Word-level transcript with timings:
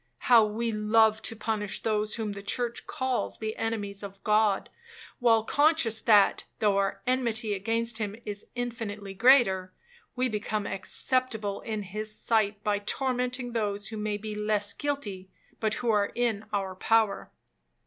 How 0.31 0.43
we 0.43 0.71
love 0.71 1.21
to 1.21 1.35
punish 1.35 1.83
those 1.83 2.15
whom 2.15 2.31
the 2.31 2.41
church 2.41 2.87
calls 2.87 3.37
the 3.37 3.55
enemies 3.55 4.01
of 4.01 4.23
God, 4.23 4.71
while 5.19 5.43
conscious 5.43 6.01
that, 6.01 6.45
though 6.57 6.77
our 6.79 7.03
enmity 7.05 7.53
against 7.53 7.99
him 7.99 8.15
is 8.25 8.47
infinitely 8.55 9.13
greater, 9.13 9.75
we 10.15 10.27
become 10.27 10.65
acceptable 10.65 11.61
in 11.61 11.83
his 11.83 12.11
sight 12.15 12.63
by 12.63 12.79
tormenting 12.79 13.51
those 13.53 13.89
who 13.89 13.97
may 13.97 14.17
be 14.17 14.33
less 14.33 14.73
guilty, 14.73 15.29
but 15.59 15.75
who 15.75 15.91
are 15.91 16.11
in 16.15 16.45
our 16.51 16.73
power! 16.73 17.29